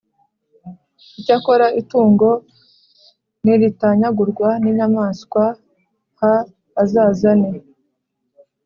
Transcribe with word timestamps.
Icyakora 1.19 1.67
itungo 1.81 2.29
niritanyagurwa 3.43 4.49
n 4.61 4.63
inyamaswa 4.71 5.43
h 6.19 6.21
azazane 6.83 7.49